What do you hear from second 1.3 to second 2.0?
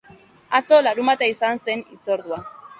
izan zen